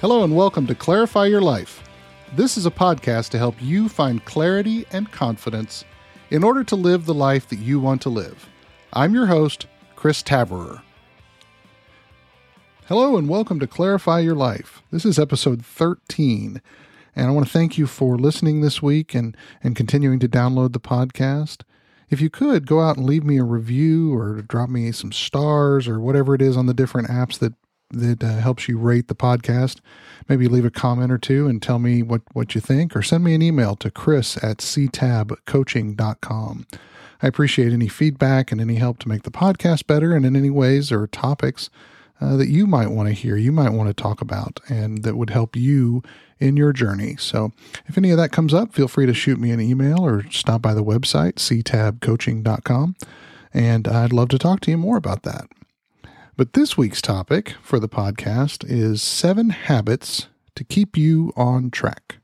Hello, 0.00 0.22
and 0.22 0.36
welcome 0.36 0.64
to 0.68 0.76
Clarify 0.76 1.26
Your 1.26 1.40
Life. 1.40 1.82
This 2.36 2.56
is 2.56 2.64
a 2.64 2.70
podcast 2.70 3.30
to 3.30 3.38
help 3.38 3.60
you 3.60 3.88
find 3.88 4.24
clarity 4.24 4.86
and 4.92 5.10
confidence 5.10 5.84
in 6.30 6.44
order 6.44 6.62
to 6.62 6.76
live 6.76 7.04
the 7.04 7.12
life 7.12 7.48
that 7.48 7.58
you 7.58 7.80
want 7.80 8.00
to 8.02 8.08
live. 8.08 8.48
I'm 8.92 9.12
your 9.12 9.26
host, 9.26 9.66
Chris 9.96 10.22
Taverer. 10.22 10.82
Hello, 12.86 13.16
and 13.16 13.28
welcome 13.28 13.58
to 13.58 13.66
Clarify 13.66 14.20
Your 14.20 14.36
Life. 14.36 14.84
This 14.92 15.04
is 15.04 15.18
episode 15.18 15.66
13, 15.66 16.62
and 17.16 17.26
I 17.26 17.30
want 17.32 17.48
to 17.48 17.52
thank 17.52 17.76
you 17.76 17.88
for 17.88 18.16
listening 18.16 18.60
this 18.60 18.80
week 18.80 19.16
and, 19.16 19.36
and 19.64 19.74
continuing 19.74 20.20
to 20.20 20.28
download 20.28 20.74
the 20.74 20.78
podcast. 20.80 21.62
If 22.08 22.20
you 22.20 22.30
could, 22.30 22.68
go 22.68 22.80
out 22.80 22.98
and 22.98 23.04
leave 23.04 23.24
me 23.24 23.38
a 23.38 23.42
review 23.42 24.14
or 24.14 24.42
drop 24.42 24.70
me 24.70 24.92
some 24.92 25.10
stars 25.10 25.88
or 25.88 25.98
whatever 25.98 26.36
it 26.36 26.40
is 26.40 26.56
on 26.56 26.66
the 26.66 26.72
different 26.72 27.08
apps 27.08 27.36
that 27.40 27.54
that 27.90 28.22
uh, 28.22 28.36
helps 28.36 28.68
you 28.68 28.78
rate 28.78 29.08
the 29.08 29.14
podcast. 29.14 29.80
Maybe 30.28 30.48
leave 30.48 30.64
a 30.64 30.70
comment 30.70 31.12
or 31.12 31.18
two 31.18 31.48
and 31.48 31.62
tell 31.62 31.78
me 31.78 32.02
what, 32.02 32.22
what 32.32 32.54
you 32.54 32.60
think, 32.60 32.94
or 32.94 33.02
send 33.02 33.24
me 33.24 33.34
an 33.34 33.42
email 33.42 33.76
to 33.76 33.90
chris 33.90 34.36
at 34.42 34.58
ctabcoaching.com. 34.58 36.66
I 37.20 37.26
appreciate 37.26 37.72
any 37.72 37.88
feedback 37.88 38.52
and 38.52 38.60
any 38.60 38.76
help 38.76 38.98
to 39.00 39.08
make 39.08 39.22
the 39.22 39.30
podcast 39.30 39.86
better 39.86 40.14
and 40.14 40.24
in 40.24 40.36
any 40.36 40.50
ways 40.50 40.92
or 40.92 41.06
topics 41.06 41.68
uh, 42.20 42.36
that 42.36 42.48
you 42.48 42.66
might 42.66 42.88
want 42.88 43.08
to 43.08 43.14
hear, 43.14 43.36
you 43.36 43.52
might 43.52 43.70
want 43.70 43.88
to 43.88 43.94
talk 43.94 44.20
about, 44.20 44.60
and 44.68 45.02
that 45.04 45.16
would 45.16 45.30
help 45.30 45.56
you 45.56 46.02
in 46.38 46.56
your 46.56 46.72
journey. 46.72 47.16
So 47.16 47.52
if 47.86 47.96
any 47.96 48.10
of 48.10 48.16
that 48.18 48.32
comes 48.32 48.54
up, 48.54 48.72
feel 48.72 48.88
free 48.88 49.06
to 49.06 49.14
shoot 49.14 49.38
me 49.38 49.50
an 49.50 49.60
email 49.60 50.04
or 50.04 50.28
stop 50.30 50.62
by 50.62 50.74
the 50.74 50.84
website, 50.84 51.34
ctabcoaching.com, 51.34 52.96
and 53.54 53.88
I'd 53.88 54.12
love 54.12 54.28
to 54.30 54.38
talk 54.38 54.60
to 54.60 54.70
you 54.70 54.76
more 54.76 54.96
about 54.96 55.22
that. 55.24 55.48
But 56.38 56.52
this 56.52 56.78
week's 56.78 57.02
topic 57.02 57.56
for 57.60 57.80
the 57.80 57.88
podcast 57.88 58.64
is 58.64 59.02
seven 59.02 59.50
habits 59.50 60.28
to 60.54 60.62
keep 60.62 60.96
you 60.96 61.32
on 61.34 61.68
track. 61.68 62.18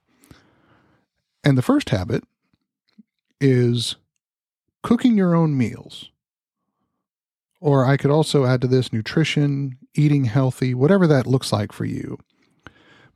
And 1.42 1.58
the 1.58 1.62
first 1.62 1.90
habit 1.90 2.22
is 3.40 3.96
cooking 4.84 5.16
your 5.16 5.34
own 5.34 5.58
meals. 5.58 6.10
Or 7.60 7.84
I 7.84 7.96
could 7.96 8.12
also 8.12 8.44
add 8.44 8.60
to 8.60 8.68
this 8.68 8.92
nutrition, 8.92 9.78
eating 9.96 10.26
healthy, 10.26 10.74
whatever 10.74 11.08
that 11.08 11.26
looks 11.26 11.52
like 11.52 11.72
for 11.72 11.84
you. 11.84 12.16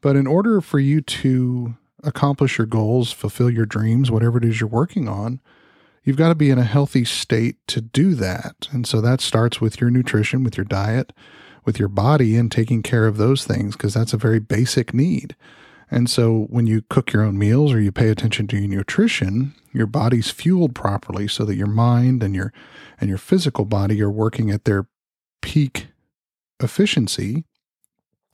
But 0.01 0.17
in 0.17 0.27
order 0.27 0.61
for 0.61 0.81
you 0.81 1.01
to 1.01 1.77
accomplish 2.03 2.59
your 2.59 2.67
goals, 2.67 3.12
fulfill 3.12 3.51
your 3.51 3.67
dreams, 3.67 4.11
whatever 4.11 4.39
it 4.39 4.45
is 4.45 4.59
you're 4.59 4.69
working 4.69 5.09
on, 5.09 5.39
you've 6.09 6.17
got 6.17 6.31
to 6.31 6.34
be 6.34 6.48
in 6.48 6.59
a 6.59 6.64
healthy 6.64 7.05
state 7.05 7.59
to 7.67 7.83
do 7.83 8.14
that. 8.14 8.67
And 8.73 8.87
so 8.87 9.03
that 9.03 9.20
starts 9.20 9.61
with 9.61 9.78
your 9.78 9.91
nutrition, 9.91 10.42
with 10.42 10.56
your 10.56 10.65
diet, 10.65 11.12
with 11.67 11.78
your 11.78 11.91
body, 11.91 12.34
and 12.34 12.50
taking 12.50 12.83
care 12.83 13.06
of 13.06 13.19
those 13.19 13.45
things 13.45 13.77
because 13.77 13.92
that's 13.92 14.15
a 14.15 14.17
very 14.17 14.39
basic 14.39 14.95
need. 14.95 15.37
And 15.91 16.09
so 16.09 16.47
when 16.48 16.67
you 16.67 16.83
cook 16.89 17.12
your 17.12 17.23
own 17.25 17.37
meals 17.37 17.75
or 17.75 17.81
you 17.83 17.92
pay 17.92 18.09
attention 18.09 18.47
to 18.47 18.56
your 18.56 18.69
nutrition, 18.69 19.55
your 19.75 19.87
body's 19.87 20.31
fueled 20.31 20.75
properly 20.75 21.28
so 21.28 21.45
that 21.45 21.56
your 21.56 21.67
mind 21.67 22.22
and 22.22 22.34
your 22.34 22.55
and 22.98 23.11
your 23.11 23.19
physical 23.19 23.67
body 23.67 24.00
are 24.00 24.11
working 24.11 24.50
at 24.50 24.65
their 24.65 24.87
peak 25.43 25.89
efficiency. 26.59 27.45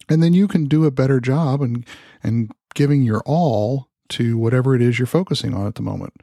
And 0.09 0.23
then 0.23 0.33
you 0.33 0.47
can 0.47 0.67
do 0.67 0.85
a 0.85 0.93
better 0.93 1.19
job 1.19 1.61
and 1.61 1.85
and 2.23 2.53
giving 2.77 3.03
your 3.03 3.23
all 3.27 3.89
to 4.11 4.39
whatever 4.39 4.77
it 4.77 4.83
is 4.83 5.01
you're 5.01 5.07
focusing 5.07 5.55
on 5.55 5.67
at 5.67 5.75
the 5.75 5.83
moment 5.83 6.15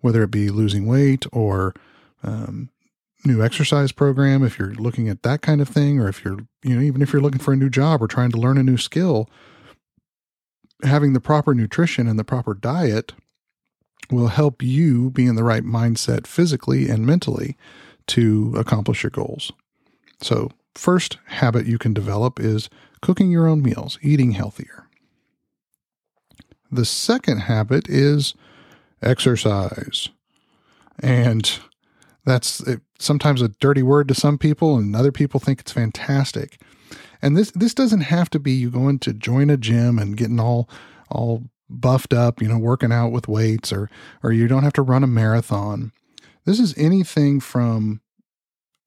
whether 0.00 0.22
it 0.22 0.30
be 0.30 0.50
losing 0.50 0.86
weight 0.86 1.26
or 1.32 1.74
um, 2.22 2.70
new 3.24 3.42
exercise 3.42 3.92
program, 3.92 4.44
if 4.44 4.58
you're 4.58 4.74
looking 4.74 5.08
at 5.08 5.22
that 5.22 5.42
kind 5.42 5.60
of 5.60 5.68
thing, 5.68 5.98
or 6.00 6.08
if 6.08 6.24
you're, 6.24 6.38
you 6.62 6.74
know, 6.76 6.82
even 6.82 7.02
if 7.02 7.12
you're 7.12 7.22
looking 7.22 7.40
for 7.40 7.52
a 7.52 7.56
new 7.56 7.70
job 7.70 8.02
or 8.02 8.06
trying 8.06 8.30
to 8.30 8.38
learn 8.38 8.58
a 8.58 8.62
new 8.62 8.76
skill, 8.76 9.28
having 10.82 11.12
the 11.12 11.20
proper 11.20 11.54
nutrition 11.54 12.06
and 12.06 12.18
the 12.18 12.24
proper 12.24 12.54
diet 12.54 13.12
will 14.10 14.28
help 14.28 14.62
you 14.62 15.10
be 15.10 15.26
in 15.26 15.34
the 15.34 15.44
right 15.44 15.64
mindset 15.64 16.26
physically 16.26 16.88
and 16.88 17.04
mentally 17.04 17.56
to 18.06 18.54
accomplish 18.56 19.02
your 19.02 19.10
goals. 19.10 19.52
So, 20.22 20.50
first 20.74 21.18
habit 21.26 21.66
you 21.66 21.78
can 21.78 21.92
develop 21.92 22.40
is 22.40 22.70
cooking 23.02 23.30
your 23.30 23.46
own 23.46 23.62
meals, 23.62 23.98
eating 24.00 24.32
healthier. 24.32 24.88
The 26.70 26.84
second 26.84 27.40
habit 27.40 27.88
is 27.88 28.34
exercise. 29.02 30.08
And 31.00 31.50
that's 32.24 32.62
sometimes 32.98 33.40
a 33.40 33.48
dirty 33.48 33.82
word 33.82 34.08
to 34.08 34.14
some 34.14 34.38
people, 34.38 34.76
and 34.76 34.94
other 34.94 35.12
people 35.12 35.40
think 35.40 35.60
it's 35.60 35.72
fantastic. 35.72 36.60
And 37.22 37.36
this 37.36 37.50
this 37.52 37.74
doesn't 37.74 38.02
have 38.02 38.30
to 38.30 38.38
be 38.38 38.52
you 38.52 38.70
going 38.70 38.98
to 39.00 39.12
join 39.12 39.50
a 39.50 39.56
gym 39.56 39.98
and 39.98 40.16
getting 40.16 40.40
all 40.40 40.68
all 41.10 41.44
buffed 41.70 42.12
up, 42.12 42.40
you 42.40 42.48
know, 42.48 42.58
working 42.58 42.92
out 42.92 43.12
with 43.12 43.28
weights, 43.28 43.72
or 43.72 43.90
or 44.22 44.32
you 44.32 44.48
don't 44.48 44.62
have 44.62 44.72
to 44.74 44.82
run 44.82 45.04
a 45.04 45.08
marathon. 45.08 45.92
This 46.44 46.60
is 46.60 46.74
anything 46.76 47.40
from 47.40 48.00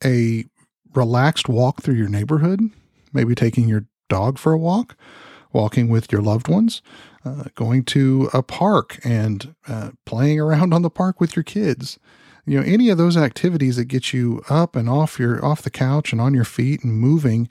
a 0.04 0.46
relaxed 0.94 1.48
walk 1.48 1.82
through 1.82 1.96
your 1.96 2.10
neighborhood, 2.10 2.60
maybe 3.14 3.36
taking 3.36 3.70
your 3.70 3.86
dog 4.10 4.38
for 4.38 4.52
a 4.52 4.58
walk, 4.58 4.96
walking 5.54 5.90
with 5.90 6.12
your 6.12 6.22
loved 6.22 6.48
ones, 6.48 6.82
uh, 7.26 7.46
going 7.56 7.84
to 7.86 8.30
a 8.34 8.42
park 8.42 9.00
and 9.04 9.56
uh, 9.68 9.92
playing 10.06 10.40
around 10.40 10.74
on 10.74 10.82
the 10.82 10.90
park 10.90 11.20
with 11.20 11.36
your 11.36 11.44
kids. 11.44 12.00
You 12.46 12.60
know, 12.60 12.66
any 12.66 12.90
of 12.90 12.98
those 12.98 13.18
activities 13.18 13.76
that 13.76 13.86
get 13.86 14.14
you 14.14 14.42
up 14.50 14.76
and 14.76 14.90
off 14.90 15.20
your 15.20 15.44
off 15.46 15.62
the 15.62 15.70
couch 15.70 16.12
and 16.12 16.20
on 16.20 16.34
your 16.34 16.44
feet 16.44 16.84
and 16.84 16.94
moving 16.94 17.48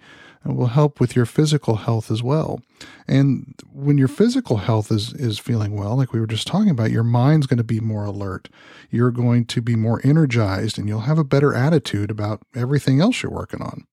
uh, 0.47 0.53
will 0.53 0.67
help 0.67 0.99
with 0.99 1.15
your 1.15 1.27
physical 1.27 1.77
health 1.77 2.11
as 2.11 2.23
well. 2.23 2.61
And 3.07 3.55
when 3.73 3.99
your 3.99 4.09
physical 4.09 4.57
health 4.59 4.91
is 4.91 5.13
is 5.13 5.39
feeling 5.39 5.77
well, 5.77 5.97
like 5.97 6.13
we 6.13 6.21
were 6.21 6.27
just 6.27 6.49
talking 6.49 6.71
about, 6.71 6.91
your 6.91 7.05
mind's 7.05 7.47
going 7.47 7.59
to 7.59 7.65
be 7.65 7.79
more 7.81 8.05
alert. 8.05 8.49
You're 8.91 9.13
going 9.13 9.45
to 9.47 9.63
be 9.63 9.77
more 9.77 10.01
energized 10.03 10.77
and 10.77 10.89
you'll 10.89 11.01
have 11.01 11.19
a 11.19 11.25
better 11.25 11.55
attitude 11.55 12.11
about 12.11 12.43
everything 12.55 13.01
else 13.01 13.23
you're 13.23 13.31
working 13.31 13.63
on. 13.63 13.87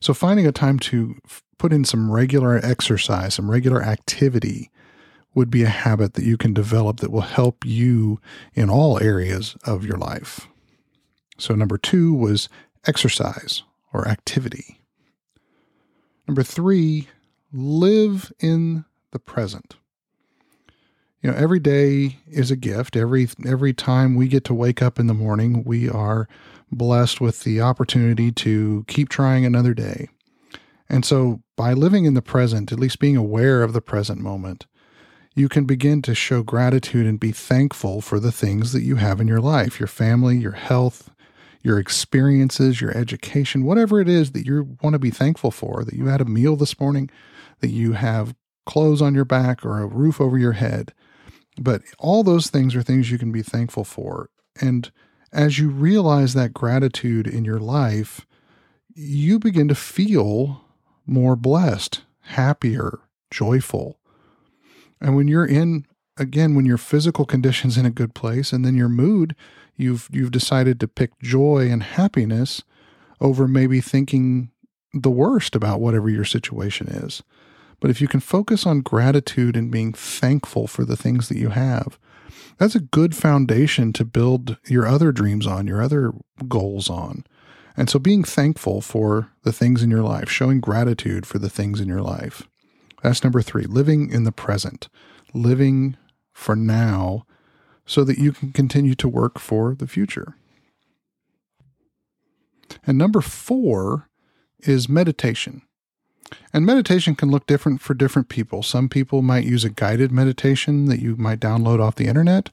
So 0.00 0.14
finding 0.14 0.46
a 0.46 0.52
time 0.52 0.78
to 0.78 1.16
put 1.60 1.72
in 1.74 1.84
some 1.84 2.10
regular 2.10 2.58
exercise, 2.64 3.34
some 3.34 3.50
regular 3.50 3.82
activity 3.82 4.70
would 5.34 5.50
be 5.50 5.62
a 5.62 5.68
habit 5.68 6.14
that 6.14 6.24
you 6.24 6.38
can 6.38 6.54
develop 6.54 7.00
that 7.00 7.12
will 7.12 7.20
help 7.20 7.66
you 7.66 8.18
in 8.54 8.70
all 8.70 8.98
areas 8.98 9.56
of 9.64 9.84
your 9.84 9.98
life. 9.98 10.48
So, 11.36 11.54
number 11.54 11.76
two 11.76 12.14
was 12.14 12.48
exercise 12.86 13.62
or 13.92 14.08
activity. 14.08 14.80
Number 16.26 16.42
three, 16.42 17.08
live 17.52 18.32
in 18.40 18.86
the 19.10 19.18
present. 19.18 19.76
You 21.22 21.30
know, 21.30 21.36
every 21.36 21.60
day 21.60 22.20
is 22.26 22.50
a 22.50 22.56
gift. 22.56 22.96
Every 22.96 23.28
every 23.46 23.74
time 23.74 24.14
we 24.14 24.28
get 24.28 24.44
to 24.44 24.54
wake 24.54 24.80
up 24.80 24.98
in 24.98 25.08
the 25.08 25.14
morning, 25.14 25.62
we 25.64 25.90
are 25.90 26.26
blessed 26.72 27.20
with 27.20 27.40
the 27.40 27.60
opportunity 27.60 28.32
to 28.32 28.86
keep 28.88 29.10
trying 29.10 29.44
another 29.44 29.74
day. 29.74 30.08
And 30.90 31.04
so, 31.04 31.40
by 31.56 31.72
living 31.72 32.04
in 32.04 32.14
the 32.14 32.20
present, 32.20 32.72
at 32.72 32.80
least 32.80 32.98
being 32.98 33.16
aware 33.16 33.62
of 33.62 33.72
the 33.72 33.80
present 33.80 34.20
moment, 34.20 34.66
you 35.36 35.48
can 35.48 35.64
begin 35.64 36.02
to 36.02 36.16
show 36.16 36.42
gratitude 36.42 37.06
and 37.06 37.20
be 37.20 37.30
thankful 37.30 38.00
for 38.00 38.18
the 38.18 38.32
things 38.32 38.72
that 38.72 38.82
you 38.82 38.96
have 38.96 39.20
in 39.20 39.28
your 39.28 39.40
life 39.40 39.78
your 39.78 39.86
family, 39.86 40.36
your 40.36 40.52
health, 40.52 41.10
your 41.62 41.78
experiences, 41.78 42.80
your 42.80 42.90
education, 42.96 43.64
whatever 43.64 44.00
it 44.00 44.08
is 44.08 44.32
that 44.32 44.44
you 44.44 44.76
want 44.82 44.94
to 44.94 44.98
be 44.98 45.10
thankful 45.10 45.52
for, 45.52 45.84
that 45.84 45.94
you 45.94 46.06
had 46.06 46.20
a 46.20 46.24
meal 46.24 46.56
this 46.56 46.80
morning, 46.80 47.08
that 47.60 47.70
you 47.70 47.92
have 47.92 48.34
clothes 48.66 49.00
on 49.00 49.14
your 49.14 49.24
back 49.24 49.64
or 49.64 49.78
a 49.78 49.86
roof 49.86 50.20
over 50.20 50.38
your 50.38 50.52
head. 50.52 50.92
But 51.60 51.82
all 52.00 52.24
those 52.24 52.48
things 52.48 52.74
are 52.74 52.82
things 52.82 53.12
you 53.12 53.18
can 53.18 53.30
be 53.30 53.42
thankful 53.42 53.84
for. 53.84 54.28
And 54.60 54.90
as 55.32 55.60
you 55.60 55.68
realize 55.68 56.34
that 56.34 56.52
gratitude 56.52 57.28
in 57.28 57.44
your 57.44 57.60
life, 57.60 58.26
you 58.94 59.38
begin 59.38 59.68
to 59.68 59.74
feel 59.76 60.64
more 61.10 61.36
blessed, 61.36 62.02
happier, 62.20 63.00
joyful. 63.30 63.98
And 65.00 65.16
when 65.16 65.28
you're 65.28 65.46
in 65.46 65.86
again 66.16 66.54
when 66.54 66.66
your 66.66 66.78
physical 66.78 67.24
condition's 67.24 67.78
in 67.78 67.86
a 67.86 67.90
good 67.90 68.14
place 68.14 68.52
and 68.52 68.64
then 68.64 68.74
your 68.74 68.88
mood 68.88 69.34
you've 69.76 70.08
you've 70.12 70.30
decided 70.30 70.78
to 70.78 70.88
pick 70.88 71.18
joy 71.20 71.68
and 71.70 71.82
happiness 71.82 72.62
over 73.20 73.48
maybe 73.48 73.80
thinking 73.80 74.50
the 74.92 75.10
worst 75.10 75.54
about 75.54 75.80
whatever 75.80 76.08
your 76.08 76.24
situation 76.24 76.88
is. 76.88 77.22
But 77.80 77.90
if 77.90 78.00
you 78.00 78.08
can 78.08 78.20
focus 78.20 78.66
on 78.66 78.80
gratitude 78.80 79.56
and 79.56 79.70
being 79.70 79.92
thankful 79.92 80.66
for 80.66 80.84
the 80.84 80.96
things 80.96 81.28
that 81.28 81.38
you 81.38 81.50
have, 81.50 81.98
that's 82.58 82.74
a 82.74 82.80
good 82.80 83.16
foundation 83.16 83.92
to 83.94 84.04
build 84.04 84.58
your 84.66 84.86
other 84.86 85.12
dreams 85.12 85.46
on, 85.46 85.66
your 85.66 85.80
other 85.80 86.12
goals 86.46 86.90
on. 86.90 87.24
And 87.80 87.88
so 87.88 87.98
being 87.98 88.24
thankful 88.24 88.82
for 88.82 89.32
the 89.42 89.54
things 89.54 89.82
in 89.82 89.90
your 89.90 90.02
life, 90.02 90.28
showing 90.28 90.60
gratitude 90.60 91.24
for 91.24 91.38
the 91.38 91.48
things 91.48 91.80
in 91.80 91.88
your 91.88 92.02
life. 92.02 92.46
That's 93.02 93.24
number 93.24 93.40
three, 93.40 93.64
living 93.64 94.12
in 94.12 94.24
the 94.24 94.32
present, 94.32 94.90
living 95.32 95.96
for 96.30 96.54
now 96.54 97.24
so 97.86 98.04
that 98.04 98.18
you 98.18 98.32
can 98.32 98.52
continue 98.52 98.94
to 98.96 99.08
work 99.08 99.38
for 99.38 99.74
the 99.74 99.86
future. 99.86 100.34
And 102.86 102.98
number 102.98 103.22
four 103.22 104.10
is 104.58 104.90
meditation. 104.90 105.62
And 106.52 106.66
meditation 106.66 107.14
can 107.14 107.30
look 107.30 107.46
different 107.46 107.80
for 107.80 107.94
different 107.94 108.28
people. 108.28 108.62
Some 108.62 108.90
people 108.90 109.22
might 109.22 109.44
use 109.44 109.64
a 109.64 109.70
guided 109.70 110.12
meditation 110.12 110.84
that 110.84 111.00
you 111.00 111.16
might 111.16 111.40
download 111.40 111.80
off 111.80 111.94
the 111.94 112.08
internet. 112.08 112.50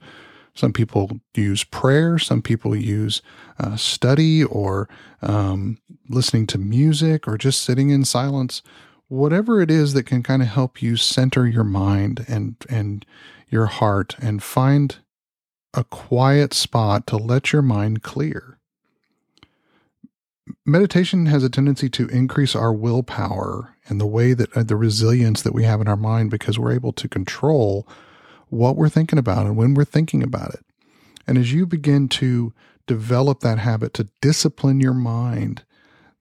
Some 0.57 0.73
people 0.73 1.19
use 1.35 1.63
prayer. 1.63 2.17
Some 2.17 2.41
people 2.41 2.75
use 2.75 3.21
uh, 3.59 3.75
study 3.75 4.43
or 4.43 4.89
um, 5.21 5.77
listening 6.09 6.47
to 6.47 6.57
music 6.57 7.27
or 7.27 7.37
just 7.37 7.61
sitting 7.61 7.89
in 7.89 8.05
silence. 8.05 8.61
Whatever 9.07 9.61
it 9.61 9.71
is 9.71 9.93
that 9.93 10.03
can 10.03 10.23
kind 10.23 10.41
of 10.41 10.49
help 10.49 10.81
you 10.81 10.97
center 10.97 11.47
your 11.47 11.63
mind 11.63 12.25
and 12.27 12.55
and 12.69 13.05
your 13.49 13.67
heart 13.67 14.15
and 14.19 14.43
find 14.43 14.97
a 15.73 15.83
quiet 15.83 16.53
spot 16.53 17.07
to 17.07 17.17
let 17.17 17.53
your 17.53 17.61
mind 17.61 18.03
clear 18.03 18.57
meditation 20.65 21.25
has 21.27 21.43
a 21.43 21.49
tendency 21.49 21.89
to 21.89 22.07
increase 22.07 22.55
our 22.55 22.73
willpower 22.73 23.75
and 23.87 23.99
the 23.99 24.05
way 24.05 24.33
that 24.33 24.55
uh, 24.55 24.63
the 24.63 24.75
resilience 24.75 25.41
that 25.41 25.53
we 25.53 25.63
have 25.63 25.81
in 25.81 25.87
our 25.87 25.97
mind 25.97 26.29
because 26.29 26.59
we're 26.59 26.73
able 26.73 26.93
to 26.93 27.07
control 27.07 27.87
what 28.49 28.75
we're 28.75 28.89
thinking 28.89 29.19
about 29.19 29.45
and 29.45 29.57
when 29.57 29.73
we're 29.73 29.85
thinking 29.85 30.23
about 30.23 30.53
it. 30.53 30.65
And 31.27 31.37
as 31.37 31.51
you 31.51 31.65
begin 31.65 32.07
to 32.09 32.53
develop 32.85 33.41
that 33.41 33.59
habit 33.59 33.93
to 33.95 34.07
discipline 34.21 34.79
your 34.79 34.93
mind, 34.93 35.63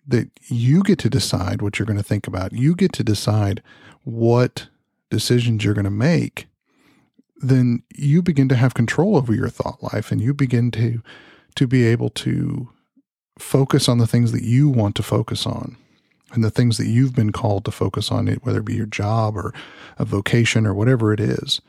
that 0.07 0.31
you 0.47 0.83
get 0.83 0.99
to 1.01 1.11
decide 1.11 1.63
what 1.63 1.79
you're 1.79 1.87
going 1.87 1.99
to 1.99 2.03
think 2.03 2.27
about, 2.27 2.53
you 2.53 2.75
get 2.75 2.93
to 2.95 3.05
decide 3.05 3.63
what 4.05 4.69
decisions 5.11 5.65
you're 5.65 5.75
going 5.75 5.85
to 5.85 5.91
make, 5.91 6.47
then 7.37 7.83
you 7.95 8.23
begin 8.23 8.49
to 8.49 8.57
have 8.57 8.75
control 8.75 9.17
over 9.17 9.35
your 9.35 9.49
thought 9.49 9.83
life 9.83 10.11
and 10.11 10.21
you 10.21 10.33
begin 10.33 10.71
to 10.71 11.03
to 11.55 11.67
be 11.67 11.87
able 11.87 12.11
to 12.11 12.69
focus 13.39 13.89
on 13.89 13.99
the 13.99 14.07
things 14.07 14.33
that 14.33 14.43
you 14.43 14.69
want 14.69 14.95
to 14.95 15.03
focus 15.03 15.47
on 15.47 15.77
and 16.33 16.45
the 16.45 16.51
things 16.51 16.77
that 16.77 16.87
you've 16.87 17.15
been 17.15 17.33
called 17.33 17.65
to 17.65 17.71
focus 17.71 18.11
on, 18.11 18.27
whether 18.43 18.59
it 18.59 18.65
be 18.65 18.75
your 18.75 18.87
job 18.87 19.37
or 19.37 19.55
a 19.99 20.05
vocation 20.05 20.67
or 20.67 20.75
whatever 20.75 21.13
it 21.13 21.21
is. 21.21 21.61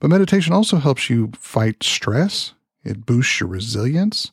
But 0.00 0.10
meditation 0.10 0.52
also 0.52 0.76
helps 0.76 1.08
you 1.08 1.32
fight 1.38 1.82
stress, 1.82 2.54
it 2.84 3.06
boosts 3.06 3.40
your 3.40 3.48
resilience, 3.48 4.32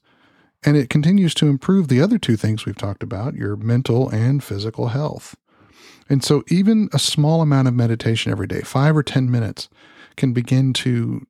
and 0.66 0.78
it 0.78 0.90
continues 0.90 1.34
to 1.36 1.48
improve 1.48 1.88
the 1.88 2.02
other 2.02 2.18
two 2.18 2.38
things 2.38 2.66
we've 2.66 2.78
talked 2.78 3.04
about 3.04 3.36
your 3.36 3.56
mental 3.56 4.10
and 4.10 4.44
physical 4.44 4.90
health. 4.90 5.36
And 6.10 6.24
so, 6.24 6.44
even 6.50 6.90
a 6.94 7.00
small 7.00 7.42
amount 7.42 7.68
of 7.68 7.74
meditation 7.74 8.32
every 8.32 8.48
day, 8.48 8.62
five 8.62 8.96
or 8.96 9.04
10 9.04 9.32
minutes, 9.32 9.70
can 10.18 10.34
begin 10.34 10.74
to 10.74 11.26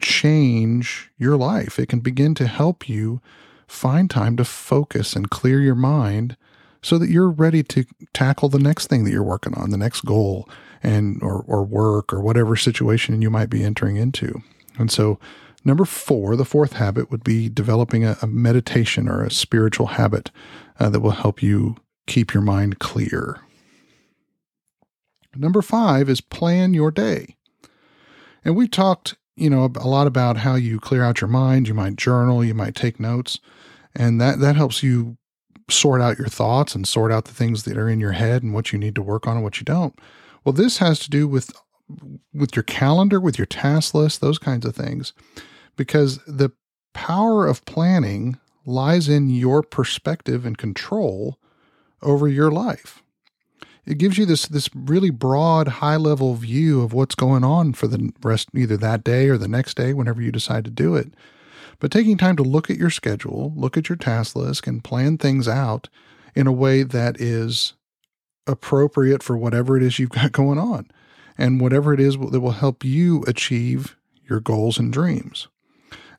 change 0.00 1.10
your 1.18 1.36
life. 1.36 1.78
It 1.78 1.88
can 1.88 2.00
begin 2.00 2.34
to 2.36 2.46
help 2.46 2.88
you 2.88 3.20
find 3.66 4.10
time 4.10 4.36
to 4.36 4.44
focus 4.44 5.14
and 5.14 5.30
clear 5.30 5.60
your 5.60 5.74
mind 5.74 6.36
so 6.82 6.98
that 6.98 7.10
you're 7.10 7.30
ready 7.30 7.62
to 7.62 7.84
tackle 8.12 8.48
the 8.48 8.58
next 8.58 8.86
thing 8.88 9.04
that 9.04 9.10
you're 9.10 9.22
working 9.22 9.54
on, 9.54 9.70
the 9.70 9.76
next 9.76 10.02
goal 10.02 10.48
and 10.82 11.22
or 11.22 11.44
or 11.46 11.64
work 11.64 12.12
or 12.12 12.20
whatever 12.20 12.56
situation 12.56 13.22
you 13.22 13.30
might 13.30 13.50
be 13.50 13.62
entering 13.62 13.96
into. 13.96 14.42
And 14.78 14.90
so 14.90 15.18
number 15.64 15.84
4, 15.84 16.36
the 16.36 16.44
fourth 16.44 16.74
habit 16.74 17.10
would 17.10 17.24
be 17.24 17.48
developing 17.48 18.04
a, 18.04 18.16
a 18.22 18.26
meditation 18.26 19.08
or 19.08 19.22
a 19.22 19.30
spiritual 19.30 19.88
habit 19.88 20.30
uh, 20.78 20.88
that 20.90 21.00
will 21.00 21.10
help 21.10 21.42
you 21.42 21.76
keep 22.06 22.32
your 22.32 22.42
mind 22.42 22.78
clear. 22.78 23.40
Number 25.36 25.62
5 25.62 26.08
is 26.08 26.20
plan 26.20 26.74
your 26.74 26.90
day. 26.90 27.36
And 28.44 28.56
we 28.56 28.66
talked, 28.66 29.16
you 29.36 29.50
know, 29.50 29.70
a 29.76 29.86
lot 29.86 30.06
about 30.06 30.38
how 30.38 30.54
you 30.54 30.80
clear 30.80 31.04
out 31.04 31.20
your 31.20 31.28
mind, 31.28 31.68
you 31.68 31.74
might 31.74 31.96
journal, 31.96 32.42
you 32.42 32.54
might 32.54 32.74
take 32.74 32.98
notes 32.98 33.38
and 33.94 34.20
that 34.20 34.40
that 34.40 34.56
helps 34.56 34.82
you 34.82 35.16
sort 35.68 36.00
out 36.00 36.18
your 36.18 36.28
thoughts 36.28 36.74
and 36.74 36.86
sort 36.86 37.12
out 37.12 37.24
the 37.26 37.34
things 37.34 37.64
that 37.64 37.76
are 37.76 37.88
in 37.88 38.00
your 38.00 38.12
head 38.12 38.42
and 38.42 38.52
what 38.52 38.72
you 38.72 38.78
need 38.78 38.94
to 38.94 39.02
work 39.02 39.26
on 39.26 39.36
and 39.36 39.44
what 39.44 39.58
you 39.58 39.64
don't. 39.64 39.98
Well, 40.44 40.52
this 40.52 40.78
has 40.78 40.98
to 41.00 41.10
do 41.10 41.28
with 41.28 41.52
with 42.32 42.54
your 42.54 42.62
calendar, 42.62 43.20
with 43.20 43.38
your 43.38 43.46
task 43.46 43.94
list, 43.94 44.20
those 44.20 44.38
kinds 44.38 44.64
of 44.64 44.76
things. 44.76 45.12
Because 45.76 46.18
the 46.26 46.52
power 46.94 47.46
of 47.46 47.64
planning 47.64 48.38
lies 48.64 49.08
in 49.08 49.30
your 49.30 49.62
perspective 49.62 50.44
and 50.44 50.56
control 50.56 51.38
over 52.02 52.28
your 52.28 52.50
life. 52.50 53.02
It 53.86 53.98
gives 53.98 54.18
you 54.18 54.26
this 54.26 54.46
this 54.46 54.68
really 54.74 55.10
broad, 55.10 55.66
high 55.68 55.96
level 55.96 56.34
view 56.34 56.82
of 56.82 56.92
what's 56.92 57.14
going 57.14 57.44
on 57.44 57.72
for 57.72 57.88
the 57.88 58.12
rest 58.22 58.50
either 58.54 58.76
that 58.76 59.02
day 59.02 59.28
or 59.28 59.38
the 59.38 59.48
next 59.48 59.76
day 59.76 59.92
whenever 59.92 60.20
you 60.22 60.30
decide 60.30 60.64
to 60.64 60.70
do 60.70 60.94
it. 60.94 61.14
But 61.78 61.90
taking 61.90 62.18
time 62.18 62.36
to 62.36 62.42
look 62.42 62.70
at 62.70 62.76
your 62.76 62.90
schedule, 62.90 63.52
look 63.56 63.76
at 63.76 63.88
your 63.88 63.96
task 63.96 64.36
list, 64.36 64.66
and 64.66 64.84
plan 64.84 65.16
things 65.16 65.48
out 65.48 65.88
in 66.34 66.46
a 66.46 66.52
way 66.52 66.82
that 66.82 67.20
is 67.20 67.72
appropriate 68.46 69.22
for 69.22 69.36
whatever 69.36 69.76
it 69.76 69.82
is 69.82 69.98
you've 69.98 70.10
got 70.10 70.32
going 70.32 70.58
on 70.58 70.90
and 71.38 71.60
whatever 71.60 71.92
it 71.92 72.00
is 72.00 72.16
that 72.18 72.40
will 72.40 72.50
help 72.52 72.84
you 72.84 73.22
achieve 73.26 73.96
your 74.28 74.40
goals 74.40 74.78
and 74.78 74.92
dreams. 74.92 75.48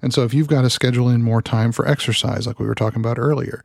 And 0.01 0.13
so, 0.13 0.23
if 0.23 0.33
you've 0.33 0.47
got 0.47 0.63
to 0.63 0.69
schedule 0.69 1.07
in 1.09 1.21
more 1.21 1.43
time 1.43 1.71
for 1.71 1.87
exercise, 1.87 2.47
like 2.47 2.59
we 2.59 2.65
were 2.65 2.75
talking 2.75 3.01
about 3.01 3.19
earlier, 3.19 3.63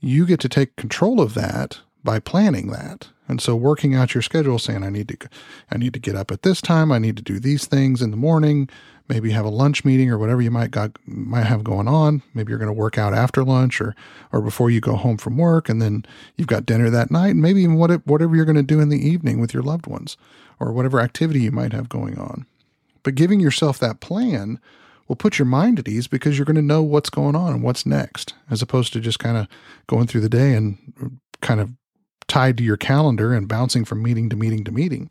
you 0.00 0.26
get 0.26 0.40
to 0.40 0.48
take 0.48 0.76
control 0.76 1.20
of 1.20 1.34
that 1.34 1.80
by 2.02 2.20
planning 2.20 2.68
that. 2.68 3.08
And 3.26 3.40
so 3.40 3.56
working 3.56 3.94
out 3.94 4.14
your 4.14 4.22
schedule 4.22 4.58
saying 4.58 4.84
I 4.84 4.90
need 4.90 5.08
to 5.08 5.28
I 5.70 5.78
need 5.78 5.94
to 5.94 5.98
get 5.98 6.14
up 6.14 6.30
at 6.30 6.42
this 6.42 6.60
time, 6.60 6.92
I 6.92 6.98
need 6.98 7.16
to 7.16 7.22
do 7.22 7.40
these 7.40 7.66
things 7.66 8.02
in 8.02 8.10
the 8.10 8.16
morning, 8.16 8.68
maybe 9.08 9.28
you 9.28 9.34
have 9.34 9.44
a 9.44 9.50
lunch 9.50 9.84
meeting 9.84 10.10
or 10.10 10.18
whatever 10.18 10.40
you 10.40 10.50
might 10.50 10.70
got 10.70 10.92
might 11.06 11.46
have 11.46 11.64
going 11.64 11.88
on. 11.88 12.22
Maybe 12.32 12.50
you're 12.50 12.58
going 12.58 12.66
to 12.66 12.72
work 12.72 12.98
out 12.98 13.14
after 13.14 13.44
lunch 13.44 13.80
or 13.80 13.94
or 14.32 14.40
before 14.40 14.70
you 14.70 14.80
go 14.80 14.96
home 14.96 15.16
from 15.16 15.36
work, 15.36 15.68
and 15.68 15.80
then 15.80 16.04
you've 16.36 16.48
got 16.48 16.66
dinner 16.66 16.90
that 16.90 17.10
night, 17.10 17.30
and 17.30 17.42
maybe 17.42 17.62
even 17.62 17.76
what 17.76 18.06
whatever 18.06 18.36
you're 18.36 18.44
going 18.44 18.56
to 18.56 18.62
do 18.62 18.80
in 18.80 18.88
the 18.88 19.06
evening 19.08 19.40
with 19.40 19.52
your 19.52 19.62
loved 19.62 19.86
ones, 19.86 20.16
or 20.58 20.72
whatever 20.72 21.00
activity 21.00 21.40
you 21.40 21.52
might 21.52 21.72
have 21.72 21.88
going 21.88 22.18
on. 22.18 22.46
But 23.02 23.14
giving 23.14 23.40
yourself 23.40 23.78
that 23.78 24.00
plan 24.00 24.58
will 25.08 25.16
put 25.16 25.38
your 25.38 25.46
mind 25.46 25.78
at 25.78 25.88
ease 25.88 26.06
because 26.06 26.38
you're 26.38 26.46
going 26.46 26.56
to 26.56 26.62
know 26.62 26.82
what's 26.82 27.10
going 27.10 27.36
on 27.36 27.52
and 27.52 27.62
what's 27.62 27.84
next, 27.84 28.34
as 28.50 28.62
opposed 28.62 28.92
to 28.94 29.00
just 29.00 29.18
kind 29.18 29.36
of 29.36 29.46
going 29.86 30.06
through 30.06 30.22
the 30.22 30.28
day 30.28 30.54
and 30.54 30.78
uh, 31.02 31.08
kind 31.42 31.60
of 31.60 31.70
tied 32.26 32.56
to 32.56 32.64
your 32.64 32.78
calendar 32.78 33.34
and 33.34 33.48
bouncing 33.48 33.84
from 33.84 34.02
meeting 34.02 34.30
to 34.30 34.36
meeting 34.36 34.64
to 34.64 34.72
meeting. 34.72 35.10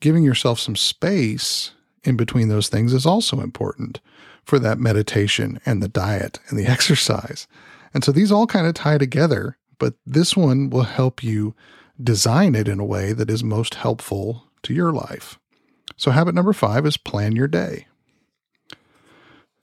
Giving 0.00 0.24
yourself 0.24 0.58
some 0.58 0.76
space 0.76 1.72
in 2.04 2.16
between 2.16 2.48
those 2.48 2.68
things 2.68 2.92
is 2.92 3.06
also 3.06 3.40
important 3.40 4.00
for 4.44 4.58
that 4.58 4.78
meditation 4.78 5.60
and 5.66 5.82
the 5.82 5.88
diet 5.88 6.38
and 6.48 6.58
the 6.58 6.66
exercise. 6.70 7.46
And 7.92 8.04
so 8.04 8.12
these 8.12 8.32
all 8.32 8.46
kind 8.46 8.66
of 8.66 8.74
tie 8.74 8.98
together, 8.98 9.56
but 9.78 9.94
this 10.06 10.36
one 10.36 10.70
will 10.70 10.84
help 10.84 11.22
you 11.22 11.54
design 12.02 12.54
it 12.54 12.68
in 12.68 12.80
a 12.80 12.84
way 12.84 13.12
that 13.12 13.30
is 13.30 13.44
most 13.44 13.74
helpful 13.74 14.44
to 14.62 14.72
your 14.72 14.92
life. 14.92 15.38
So, 15.96 16.10
habit 16.12 16.34
number 16.34 16.52
five 16.52 16.86
is 16.86 16.96
plan 16.96 17.36
your 17.36 17.48
day. 17.48 17.86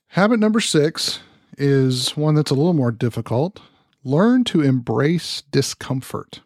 Habit 0.10 0.40
number 0.40 0.60
six 0.60 1.20
is 1.58 2.16
one 2.16 2.36
that's 2.36 2.52
a 2.52 2.56
little 2.56 2.74
more 2.74 2.92
difficult 2.92 3.60
learn 4.04 4.44
to 4.46 4.62
embrace 4.62 5.44
discomfort. 5.52 6.40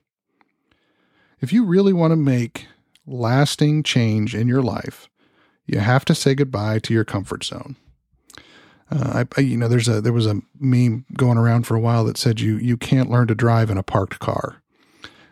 If 1.40 1.54
you 1.54 1.64
really 1.64 1.94
want 1.94 2.12
to 2.12 2.16
make 2.16 2.68
lasting 3.06 3.84
change 3.84 4.34
in 4.34 4.48
your 4.48 4.64
life, 4.64 5.10
you 5.72 5.80
have 5.80 6.06
to 6.06 6.14
say 6.14 6.36
goodbye 6.36 6.80
to 6.80 6.94
your 6.94 7.06
comfort 7.06 7.44
zone. 7.46 7.78
Uh, 8.92 9.24
I, 9.38 9.42
you 9.42 9.56
know, 9.56 9.70
there's 9.70 9.88
a 9.88 10.02
there 10.02 10.12
was 10.12 10.26
a 10.26 10.42
meme 10.60 11.06
going 11.18 11.38
around 11.38 11.66
for 11.66 11.76
a 11.76 11.80
while 11.80 12.04
that 12.04 12.18
said 12.18 12.42
you 12.42 12.58
you 12.58 12.76
can't 12.76 13.10
learn 13.10 13.28
to 13.28 13.36
drive 13.36 13.70
in 13.70 13.78
a 13.78 13.84
parked 13.84 14.20
car, 14.20 14.62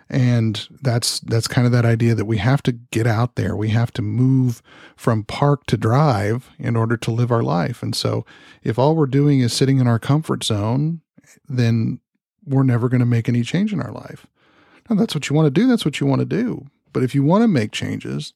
and 0.09 0.65
that's 0.81 1.19
that's 1.19 1.49
kind 1.49 1.67
of 1.67 1.73
that 1.73 1.83
idea 1.83 2.15
that 2.15 2.23
we 2.23 2.37
have 2.37 2.63
to 2.63 2.71
get 2.71 3.05
out 3.05 3.35
there, 3.35 3.57
we 3.57 3.69
have 3.69 3.91
to 3.93 4.01
move 4.01 4.61
from 4.95 5.25
park 5.25 5.65
to 5.65 5.75
drive 5.75 6.49
in 6.57 6.77
order 6.77 6.95
to 6.95 7.11
live 7.11 7.31
our 7.31 7.43
life. 7.43 7.83
And 7.83 7.93
so, 7.93 8.25
if 8.63 8.79
all 8.79 8.95
we're 8.95 9.07
doing 9.07 9.41
is 9.41 9.51
sitting 9.51 9.79
in 9.79 9.87
our 9.87 9.99
comfort 9.99 10.45
zone, 10.45 11.01
then 11.49 11.99
we're 12.45 12.63
never 12.63 12.87
going 12.87 13.01
to 13.01 13.05
make 13.05 13.27
any 13.27 13.43
change 13.43 13.73
in 13.73 13.81
our 13.81 13.91
life. 13.91 14.25
Now, 14.89 14.95
that's 14.95 15.13
what 15.13 15.29
you 15.29 15.35
want 15.35 15.47
to 15.47 15.61
do. 15.61 15.67
That's 15.67 15.83
what 15.83 15.99
you 15.99 16.07
want 16.07 16.21
to 16.21 16.25
do. 16.25 16.67
But 16.93 17.03
if 17.03 17.13
you 17.13 17.23
want 17.23 17.43
to 17.43 17.47
make 17.47 17.71
changes, 17.73 18.33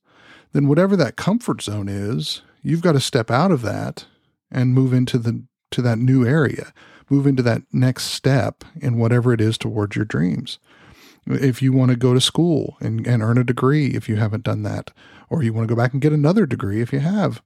then 0.54 0.68
whatever 0.68 0.96
that 0.96 1.16
comfort 1.16 1.62
zone 1.62 1.90
is, 1.90 2.42
you've 2.62 2.82
got 2.82 2.94
to 2.94 3.00
step 3.00 3.30
out 3.30 3.52
of 3.52 3.62
that 3.64 4.06
and 4.52 4.74
move 4.74 4.94
into 4.94 5.18
the 5.18 5.44
to 5.72 5.82
that 5.82 5.98
new 5.98 6.26
area, 6.26 6.72
move 7.10 7.26
into 7.26 7.42
that 7.44 7.64
next 7.72 8.06
step 8.06 8.64
in 8.80 8.98
whatever 8.98 9.34
it 9.34 9.42
is 9.42 9.58
towards 9.58 9.96
your 9.96 10.06
dreams. 10.06 10.60
If 11.26 11.62
you 11.62 11.74
want 11.74 11.90
to 11.90 11.98
go 11.98 12.14
to 12.14 12.22
school 12.22 12.78
and, 12.80 13.08
and 13.08 13.24
earn 13.24 13.40
a 13.40 13.44
degree, 13.44 13.88
if 13.88 14.08
you 14.08 14.18
haven't 14.18 14.44
done 14.44 14.62
that, 14.64 14.92
or 15.30 15.42
you 15.42 15.52
want 15.52 15.68
to 15.68 15.74
go 15.74 15.82
back 15.82 15.94
and 15.94 16.02
get 16.02 16.14
another 16.14 16.46
degree 16.46 16.82
if 16.82 16.94
you 16.94 17.00
have, 17.00 17.42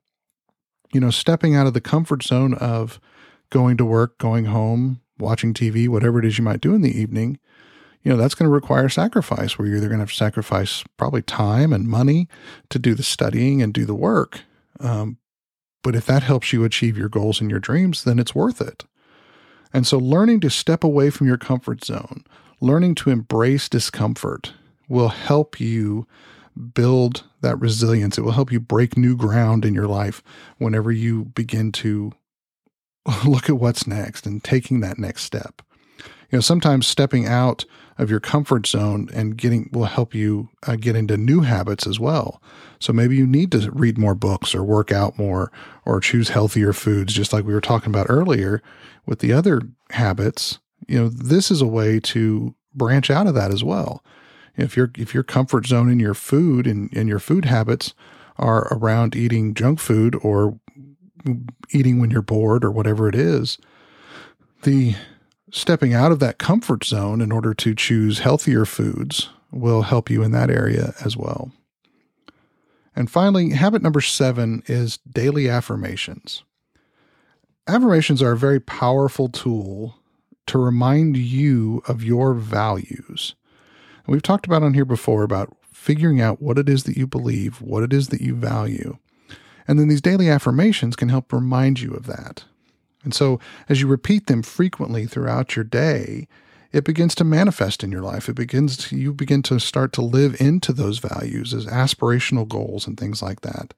you 0.93 0.99
know, 0.99 1.09
stepping 1.09 1.55
out 1.55 1.67
of 1.67 1.73
the 1.73 1.81
comfort 1.81 2.23
zone 2.23 2.53
of 2.55 2.99
going 3.49 3.77
to 3.77 3.85
work, 3.85 4.17
going 4.17 4.45
home, 4.45 4.99
watching 5.17 5.53
TV, 5.53 5.87
whatever 5.87 6.19
it 6.19 6.25
is 6.25 6.37
you 6.37 6.43
might 6.43 6.61
do 6.61 6.75
in 6.75 6.81
the 6.81 6.99
evening, 6.99 7.39
you 8.07 8.13
know, 8.13 8.19
that's 8.19 8.35
going 8.35 8.47
to 8.47 8.53
require 8.53 8.87
sacrifice 8.87 9.59
where 9.59 9.67
you're 9.67 9.79
either 9.79 9.89
going 9.89 9.99
to 9.99 10.03
have 10.03 10.11
to 10.11 10.15
sacrifice 10.15 10.81
probably 10.95 11.21
time 11.21 11.73
and 11.73 11.89
money 11.89 12.29
to 12.69 12.79
do 12.79 12.95
the 12.95 13.03
studying 13.03 13.61
and 13.61 13.73
do 13.73 13.83
the 13.83 13.93
work. 13.93 14.43
Um, 14.79 15.17
but 15.83 15.93
if 15.93 16.05
that 16.05 16.23
helps 16.23 16.53
you 16.53 16.63
achieve 16.63 16.97
your 16.97 17.09
goals 17.09 17.41
and 17.41 17.51
your 17.51 17.59
dreams, 17.59 18.05
then 18.05 18.17
it's 18.17 18.33
worth 18.33 18.61
it. 18.61 18.85
And 19.73 19.85
so 19.85 19.97
learning 19.97 20.39
to 20.39 20.49
step 20.49 20.85
away 20.85 21.09
from 21.09 21.27
your 21.27 21.37
comfort 21.37 21.83
zone, 21.83 22.23
learning 22.61 22.95
to 22.95 23.09
embrace 23.09 23.67
discomfort 23.67 24.53
will 24.87 25.09
help 25.09 25.59
you 25.59 26.07
build 26.73 27.25
that 27.41 27.59
resilience. 27.59 28.17
It 28.17 28.21
will 28.21 28.31
help 28.31 28.53
you 28.53 28.61
break 28.61 28.95
new 28.95 29.17
ground 29.17 29.65
in 29.65 29.73
your 29.73 29.87
life 29.87 30.23
whenever 30.59 30.93
you 30.93 31.25
begin 31.25 31.73
to 31.73 32.13
look 33.25 33.49
at 33.49 33.59
what's 33.59 33.85
next 33.85 34.25
and 34.25 34.41
taking 34.41 34.79
that 34.79 34.97
next 34.97 35.23
step. 35.23 35.61
You 36.31 36.37
know, 36.37 36.41
sometimes 36.41 36.87
stepping 36.87 37.25
out 37.25 37.65
of 37.97 38.09
your 38.09 38.19
comfort 38.19 38.67
zone 38.67 39.09
and 39.13 39.37
getting 39.37 39.69
will 39.71 39.85
help 39.85 40.13
you 40.13 40.49
uh, 40.67 40.75
get 40.75 40.95
into 40.95 41.17
new 41.17 41.41
habits 41.41 41.87
as 41.87 41.99
well. 41.99 42.41
So 42.79 42.93
maybe 42.93 43.15
you 43.15 43.25
need 43.25 43.51
to 43.53 43.71
read 43.71 43.97
more 43.97 44.13
books 44.13 44.53
or 44.53 44.63
work 44.63 44.91
out 44.91 45.17
more 45.17 45.51
or 45.85 45.99
choose 45.99 46.29
healthier 46.29 46.73
foods, 46.73 47.13
just 47.13 47.33
like 47.33 47.45
we 47.45 47.53
were 47.53 47.61
talking 47.61 47.89
about 47.89 48.07
earlier 48.09 48.61
with 49.05 49.19
the 49.19 49.33
other 49.33 49.61
habits. 49.91 50.59
You 50.87 50.99
know, 50.99 51.09
this 51.09 51.49
is 51.49 51.61
a 51.61 51.67
way 51.67 51.99
to 52.01 52.53
branch 52.75 53.09
out 53.09 53.27
of 53.27 53.33
that 53.33 53.51
as 53.51 53.63
well. 53.63 54.03
If 54.55 54.75
your 54.75 54.91
if 54.97 55.13
your 55.13 55.23
comfort 55.23 55.65
zone 55.67 55.89
in 55.89 55.99
your 55.99 56.13
food 56.13 56.67
and, 56.67 56.91
and 56.95 57.07
your 57.07 57.19
food 57.19 57.45
habits 57.45 57.93
are 58.37 58.67
around 58.71 59.15
eating 59.15 59.53
junk 59.53 59.79
food 59.79 60.15
or 60.21 60.59
eating 61.71 61.99
when 61.99 62.11
you're 62.11 62.21
bored 62.21 62.63
or 62.63 62.71
whatever 62.71 63.07
it 63.07 63.15
is, 63.15 63.57
the 64.63 64.95
stepping 65.51 65.93
out 65.93 66.11
of 66.11 66.19
that 66.19 66.37
comfort 66.37 66.83
zone 66.83 67.21
in 67.21 67.31
order 67.31 67.53
to 67.53 67.75
choose 67.75 68.19
healthier 68.19 68.65
foods 68.65 69.29
will 69.51 69.83
help 69.83 70.09
you 70.09 70.23
in 70.23 70.31
that 70.31 70.49
area 70.49 70.93
as 71.03 71.15
well. 71.15 71.51
And 72.95 73.09
finally, 73.09 73.51
habit 73.51 73.81
number 73.81 74.01
seven 74.01 74.63
is 74.65 74.97
daily 74.97 75.49
affirmations. 75.49 76.43
Affirmations 77.67 78.21
are 78.21 78.31
a 78.31 78.37
very 78.37 78.59
powerful 78.59 79.29
tool 79.29 79.95
to 80.47 80.57
remind 80.57 81.15
you 81.17 81.83
of 81.87 82.03
your 82.03 82.33
values. 82.33 83.35
And 84.05 84.13
we've 84.13 84.23
talked 84.23 84.45
about 84.45 84.63
on 84.63 84.73
here 84.73 84.85
before 84.85 85.23
about 85.23 85.55
figuring 85.71 86.21
out 86.21 86.41
what 86.41 86.57
it 86.57 86.67
is 86.67 86.83
that 86.83 86.97
you 86.97 87.05
believe, 87.05 87.61
what 87.61 87.83
it 87.83 87.93
is 87.93 88.07
that 88.07 88.21
you 88.21 88.35
value. 88.35 88.97
And 89.67 89.77
then 89.77 89.89
these 89.89 90.01
daily 90.01 90.29
affirmations 90.29 90.95
can 90.95 91.09
help 91.09 91.31
remind 91.31 91.81
you 91.81 91.93
of 91.93 92.07
that. 92.07 92.45
And 93.07 93.13
so, 93.13 93.39
as 93.69 93.79
you 93.79 93.87
repeat 93.87 94.27
them 94.27 94.43
frequently 94.43 95.05
throughout 95.05 95.55
your 95.55 95.63
day, 95.63 96.27
it 96.73 96.83
begins 96.83 97.15
to 97.15 97.23
manifest 97.23 97.81
in 97.81 97.89
your 97.89 98.01
life. 98.01 98.27
It 98.27 98.33
begins 98.33 98.75
to, 98.75 98.97
you 98.97 99.13
begin 99.13 99.41
to 99.43 99.61
start 99.61 99.93
to 99.93 100.01
live 100.01 100.35
into 100.41 100.73
those 100.73 100.99
values 100.99 101.53
as 101.53 101.65
aspirational 101.67 102.45
goals 102.45 102.85
and 102.85 102.99
things 102.99 103.21
like 103.21 103.39
that. 103.41 103.73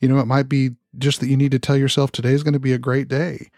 You 0.00 0.08
know, 0.08 0.18
it 0.18 0.26
might 0.26 0.50
be 0.50 0.72
just 0.98 1.20
that 1.20 1.28
you 1.28 1.36
need 1.38 1.52
to 1.52 1.58
tell 1.58 1.78
yourself 1.78 2.12
today 2.12 2.32
is 2.32 2.42
going 2.42 2.52
to 2.52 2.60
be 2.60 2.74
a 2.74 2.78
great 2.78 3.08
day. 3.08 3.48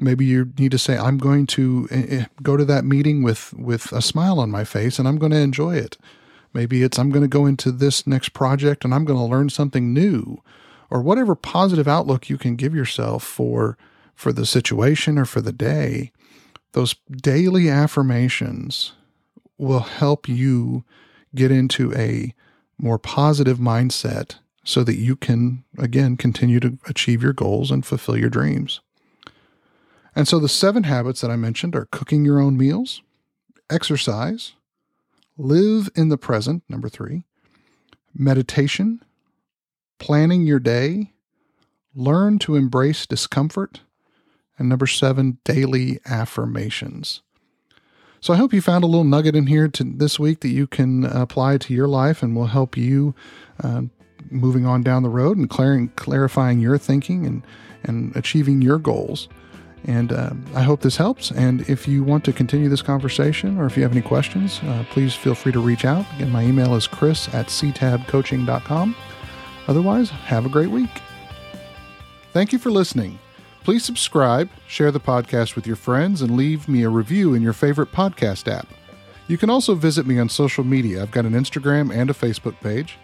Maybe 0.00 0.24
you 0.24 0.50
need 0.56 0.70
to 0.70 0.78
say, 0.78 0.96
I'm 0.96 1.18
going 1.18 1.46
to 1.48 1.86
eh, 1.90 2.06
eh, 2.08 2.24
go 2.42 2.56
to 2.56 2.64
that 2.64 2.86
meeting 2.86 3.22
with, 3.22 3.52
with 3.52 3.92
a 3.92 4.00
smile 4.00 4.40
on 4.40 4.50
my 4.50 4.64
face 4.64 4.98
and 4.98 5.06
I'm 5.06 5.18
going 5.18 5.32
to 5.32 5.38
enjoy 5.38 5.76
it. 5.76 5.98
Maybe 6.54 6.82
it's, 6.82 6.98
I'm 6.98 7.10
going 7.10 7.20
to 7.20 7.28
go 7.28 7.44
into 7.44 7.70
this 7.70 8.06
next 8.06 8.30
project 8.30 8.82
and 8.82 8.94
I'm 8.94 9.04
going 9.04 9.18
to 9.18 9.26
learn 9.26 9.50
something 9.50 9.92
new 9.92 10.42
or 10.88 11.02
whatever 11.02 11.34
positive 11.34 11.86
outlook 11.86 12.30
you 12.30 12.38
can 12.38 12.56
give 12.56 12.74
yourself 12.74 13.22
for 13.22 13.76
for 14.14 14.32
the 14.32 14.46
situation 14.46 15.18
or 15.18 15.24
for 15.24 15.40
the 15.40 15.52
day, 15.52 16.12
those 16.72 16.94
daily 17.10 17.68
affirmations 17.68 18.92
will 19.58 19.80
help 19.80 20.28
you 20.28 20.84
get 21.34 21.50
into 21.50 21.92
a 21.94 22.34
more 22.78 22.98
positive 22.98 23.58
mindset 23.58 24.36
so 24.64 24.82
that 24.82 24.96
you 24.96 25.14
can, 25.14 25.64
again, 25.78 26.16
continue 26.16 26.58
to 26.60 26.78
achieve 26.86 27.22
your 27.22 27.32
goals 27.32 27.70
and 27.70 27.84
fulfill 27.84 28.16
your 28.16 28.30
dreams. 28.30 28.80
And 30.16 30.26
so 30.26 30.38
the 30.38 30.48
seven 30.48 30.84
habits 30.84 31.20
that 31.20 31.30
I 31.30 31.36
mentioned 31.36 31.74
are 31.76 31.88
cooking 31.90 32.24
your 32.24 32.40
own 32.40 32.56
meals, 32.56 33.02
exercise, 33.70 34.52
live 35.36 35.90
in 35.94 36.08
the 36.08 36.18
present, 36.18 36.62
number 36.68 36.88
three, 36.88 37.24
meditation, 38.14 39.04
planning 39.98 40.46
your 40.46 40.60
day, 40.60 41.12
learn 41.94 42.38
to 42.40 42.56
embrace 42.56 43.06
discomfort, 43.06 43.80
and 44.58 44.68
number 44.68 44.86
seven, 44.86 45.38
daily 45.44 46.00
affirmations. 46.06 47.22
So 48.20 48.32
I 48.32 48.36
hope 48.36 48.54
you 48.54 48.62
found 48.62 48.84
a 48.84 48.86
little 48.86 49.04
nugget 49.04 49.36
in 49.36 49.48
here 49.48 49.68
to 49.68 49.84
this 49.84 50.18
week 50.18 50.40
that 50.40 50.48
you 50.48 50.66
can 50.66 51.04
apply 51.04 51.58
to 51.58 51.74
your 51.74 51.88
life 51.88 52.22
and 52.22 52.34
will 52.34 52.46
help 52.46 52.76
you 52.76 53.14
uh, 53.62 53.82
moving 54.30 54.64
on 54.64 54.82
down 54.82 55.02
the 55.02 55.10
road 55.10 55.36
and 55.36 55.50
clearing, 55.50 55.88
clarifying 55.96 56.58
your 56.58 56.78
thinking 56.78 57.26
and, 57.26 57.46
and 57.82 58.16
achieving 58.16 58.62
your 58.62 58.78
goals. 58.78 59.28
And 59.86 60.12
uh, 60.12 60.30
I 60.54 60.62
hope 60.62 60.80
this 60.80 60.96
helps. 60.96 61.30
And 61.32 61.68
if 61.68 61.86
you 61.86 62.02
want 62.02 62.24
to 62.24 62.32
continue 62.32 62.70
this 62.70 62.80
conversation 62.80 63.58
or 63.60 63.66
if 63.66 63.76
you 63.76 63.82
have 63.82 63.92
any 63.92 64.00
questions, 64.00 64.60
uh, 64.62 64.84
please 64.90 65.14
feel 65.14 65.34
free 65.34 65.52
to 65.52 65.60
reach 65.60 65.84
out. 65.84 66.06
Again, 66.16 66.30
my 66.30 66.44
email 66.44 66.74
is 66.74 66.86
chris 66.86 67.28
at 67.34 67.48
ctabcoaching.com. 67.48 68.96
Otherwise, 69.68 70.10
have 70.10 70.46
a 70.46 70.48
great 70.48 70.70
week. 70.70 70.90
Thank 72.32 72.52
you 72.52 72.58
for 72.58 72.70
listening. 72.70 73.18
Please 73.64 73.82
subscribe, 73.82 74.48
share 74.68 74.92
the 74.92 75.00
podcast 75.00 75.56
with 75.56 75.66
your 75.66 75.74
friends, 75.74 76.20
and 76.20 76.36
leave 76.36 76.68
me 76.68 76.82
a 76.82 76.90
review 76.90 77.32
in 77.32 77.40
your 77.40 77.54
favorite 77.54 77.92
podcast 77.92 78.46
app. 78.46 78.68
You 79.26 79.38
can 79.38 79.48
also 79.48 79.74
visit 79.74 80.06
me 80.06 80.18
on 80.18 80.28
social 80.28 80.64
media. 80.64 81.00
I've 81.00 81.10
got 81.10 81.24
an 81.24 81.32
Instagram 81.32 81.90
and 81.90 82.10
a 82.10 82.12
Facebook 82.12 82.60
page. 82.60 82.98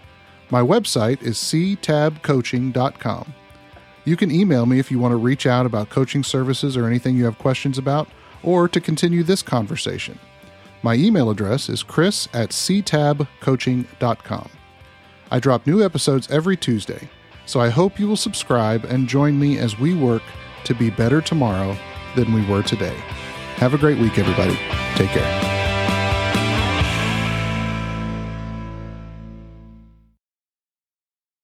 My 0.50 0.60
website 0.60 1.22
is 1.22 1.38
ctabcoaching.com. 1.38 3.34
You 4.04 4.16
can 4.18 4.30
email 4.30 4.66
me 4.66 4.78
if 4.78 4.90
you 4.90 4.98
want 4.98 5.12
to 5.12 5.16
reach 5.16 5.46
out 5.46 5.64
about 5.64 5.88
coaching 5.88 6.22
services 6.22 6.76
or 6.76 6.86
anything 6.86 7.16
you 7.16 7.24
have 7.24 7.38
questions 7.38 7.78
about, 7.78 8.08
or 8.42 8.68
to 8.68 8.82
continue 8.82 9.22
this 9.22 9.40
conversation. 9.40 10.18
My 10.82 10.94
email 10.94 11.30
address 11.30 11.70
is 11.70 11.82
chris 11.82 12.28
at 12.34 12.50
ctabcoaching.com. 12.50 14.50
I 15.30 15.38
drop 15.38 15.66
new 15.66 15.82
episodes 15.82 16.30
every 16.30 16.58
Tuesday, 16.58 17.08
so 17.46 17.60
I 17.60 17.70
hope 17.70 17.98
you 17.98 18.06
will 18.06 18.16
subscribe 18.16 18.84
and 18.84 19.08
join 19.08 19.38
me 19.38 19.56
as 19.56 19.78
we 19.78 19.94
work 19.94 20.22
to 20.64 20.74
be 20.74 20.90
better 20.90 21.20
tomorrow 21.20 21.76
than 22.16 22.32
we 22.32 22.44
were 22.46 22.62
today. 22.62 22.96
Have 23.56 23.74
a 23.74 23.78
great 23.78 23.98
week, 23.98 24.18
everybody. 24.18 24.56
Take 24.96 25.10
care. 25.10 25.49